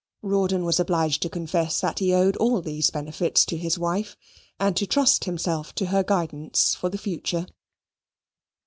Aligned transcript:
Rawdon 0.23 0.65
was 0.65 0.79
obliged 0.79 1.21
to 1.21 1.29
confess 1.29 1.79
that 1.79 1.99
he 1.99 2.11
owed 2.11 2.35
all 2.37 2.59
these 2.63 2.89
benefits 2.89 3.45
to 3.45 3.55
his 3.55 3.77
wife, 3.77 4.17
and 4.59 4.75
to 4.77 4.87
trust 4.87 5.25
himself 5.25 5.75
to 5.75 5.85
her 5.93 6.01
guidance 6.01 6.73
for 6.73 6.89
the 6.89 6.97
future. 6.97 7.45